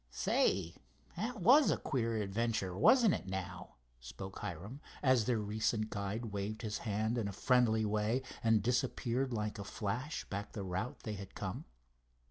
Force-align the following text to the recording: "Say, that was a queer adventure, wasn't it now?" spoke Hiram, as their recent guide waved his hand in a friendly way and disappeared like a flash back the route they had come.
"Say, 0.09 0.77
that 1.15 1.41
was 1.41 1.69
a 1.69 1.77
queer 1.77 2.15
adventure, 2.15 2.75
wasn't 2.75 3.13
it 3.13 3.27
now?" 3.27 3.75
spoke 3.99 4.39
Hiram, 4.39 4.81
as 5.03 5.25
their 5.25 5.37
recent 5.37 5.91
guide 5.91 6.25
waved 6.33 6.63
his 6.63 6.79
hand 6.79 7.19
in 7.19 7.27
a 7.27 7.31
friendly 7.31 7.85
way 7.85 8.23
and 8.43 8.63
disappeared 8.63 9.31
like 9.31 9.59
a 9.59 9.63
flash 9.63 10.25
back 10.27 10.53
the 10.53 10.63
route 10.63 11.01
they 11.03 11.13
had 11.13 11.35
come. 11.35 11.65